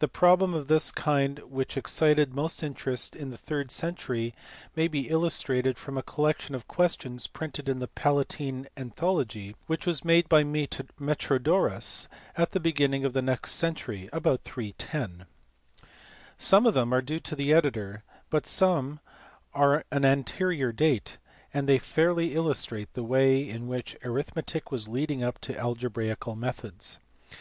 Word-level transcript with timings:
The 0.00 0.08
problems 0.08 0.56
of 0.56 0.66
this 0.66 0.90
kind 0.90 1.38
which 1.44 1.76
excited 1.76 2.34
most 2.34 2.64
interest 2.64 3.14
in 3.14 3.30
the 3.30 3.36
third 3.38 3.70
century 3.70 4.34
may 4.74 4.88
be 4.88 5.08
illus 5.08 5.40
trated 5.40 5.76
from 5.78 5.96
a 5.96 6.02
collection 6.02 6.56
of 6.56 6.66
questions, 6.66 7.28
printed 7.28 7.68
in 7.68 7.78
the 7.78 7.86
Palatine 7.86 8.66
Anthology, 8.76 9.54
which 9.68 9.86
was 9.86 10.04
made 10.04 10.28
by 10.28 10.42
Metrodorus 10.42 12.08
at 12.36 12.50
the 12.50 12.58
beginning 12.58 13.04
of 13.04 13.12
the 13.12 13.22
next 13.22 13.52
century, 13.52 14.08
about 14.12 14.42
310. 14.42 15.26
Some 16.36 16.66
of 16.66 16.74
them 16.74 16.92
are 16.92 17.00
due 17.00 17.20
to 17.20 17.36
the 17.36 17.52
editor, 17.52 18.02
but 18.30 18.48
some 18.48 18.98
are 19.54 19.76
of 19.76 19.84
an 19.92 20.04
anterior 20.04 20.72
date, 20.72 21.18
and 21.54 21.68
they 21.68 21.78
fairly 21.78 22.34
illustrate 22.34 22.92
the 22.94 23.04
way 23.04 23.48
in 23.48 23.68
which 23.68 23.96
arithmetic 24.04 24.72
was 24.72 24.88
leading 24.88 25.22
up 25.22 25.38
to 25.42 25.56
algebraical 25.56 26.34
methods. 26.34 26.98